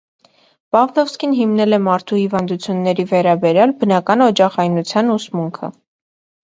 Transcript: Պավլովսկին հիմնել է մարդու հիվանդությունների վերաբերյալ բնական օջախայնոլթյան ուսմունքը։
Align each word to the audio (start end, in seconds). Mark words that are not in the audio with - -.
Պավլովսկին 0.75 1.35
հիմնել 1.41 1.77
է 1.77 1.79
մարդու 1.89 2.19
հիվանդությունների 2.21 3.07
վերաբերյալ 3.15 3.77
բնական 3.85 4.27
օջախայնոլթյան 4.31 5.19
ուսմունքը։ 5.21 5.75